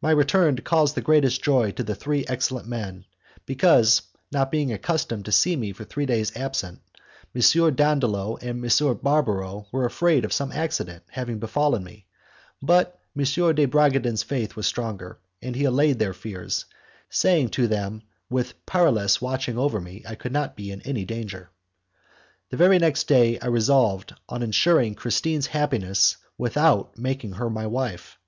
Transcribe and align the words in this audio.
My 0.00 0.12
return 0.12 0.56
caused 0.56 0.94
the 0.94 1.02
greatest 1.02 1.44
joy 1.44 1.72
to 1.72 1.82
the 1.82 1.94
three 1.94 2.24
excellent 2.26 2.66
men, 2.66 3.04
because, 3.44 4.00
not 4.30 4.50
being 4.50 4.72
accustomed 4.72 5.26
to 5.26 5.30
see 5.32 5.56
me 5.56 5.74
three 5.74 6.06
days 6.06 6.34
absent, 6.34 6.80
M. 7.34 7.74
Dandolo 7.74 8.38
and 8.38 8.64
M. 8.64 8.96
Barbaro 9.02 9.66
were 9.70 9.84
afraid 9.84 10.24
of 10.24 10.32
some 10.32 10.52
accident 10.52 11.02
having 11.10 11.38
befallen 11.38 11.84
me; 11.84 12.06
but 12.62 12.98
M. 13.14 13.24
de 13.24 13.66
Bragadin's 13.66 14.22
faith 14.22 14.56
was 14.56 14.66
stronger, 14.66 15.18
and 15.42 15.54
he 15.54 15.64
allayed 15.64 15.98
their 15.98 16.14
fears, 16.14 16.64
saying 17.10 17.50
to 17.50 17.66
them 17.68 17.98
that, 17.98 18.06
with 18.30 18.64
Paralis 18.66 19.20
watching 19.20 19.58
over 19.58 19.82
me, 19.82 20.02
I 20.08 20.14
could 20.14 20.32
not 20.32 20.56
be 20.56 20.70
in 20.70 20.80
any 20.80 21.04
danger. 21.04 21.50
The 22.48 22.56
very 22.56 22.78
next 22.78 23.04
day 23.04 23.38
I 23.38 23.48
resolved 23.48 24.14
on 24.30 24.42
insuring 24.42 24.94
Christine's 24.94 25.48
happiness 25.48 26.16
without 26.38 26.96
making 26.96 27.32
her 27.32 27.50
my 27.50 27.66
wife. 27.66 28.18